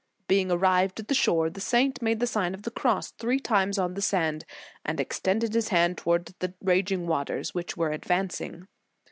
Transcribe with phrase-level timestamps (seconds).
[0.27, 3.77] Being arrived at the shore, the saint made the Sign of the Cross three times
[3.77, 4.45] on the sand,
[4.83, 8.67] and extended his hand towards the raging waters, which were advancing.